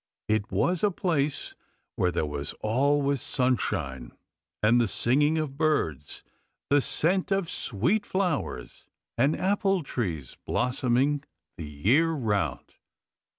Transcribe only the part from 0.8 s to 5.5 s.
a place where there was always sunshine, and the singing